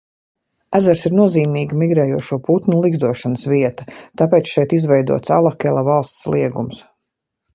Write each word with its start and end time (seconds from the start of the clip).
Ezers 0.77 1.01
ir 1.09 1.13
nozīmīga 1.17 1.77
migrējošo 1.81 2.39
putnu 2.47 2.79
ligzdošanas 2.85 3.45
vieta, 3.51 3.87
tāpēc 4.21 4.49
šeit 4.55 4.75
izveidots 4.79 5.35
Alakela 5.39 5.87
valsts 5.91 6.25
liegums. 6.37 6.81